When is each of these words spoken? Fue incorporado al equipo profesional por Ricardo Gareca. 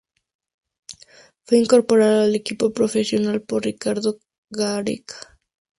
Fue 1.45 1.59
incorporado 1.59 2.21
al 2.23 2.33
equipo 2.33 2.73
profesional 2.73 3.43
por 3.43 3.65
Ricardo 3.65 4.17
Gareca. 4.49 5.37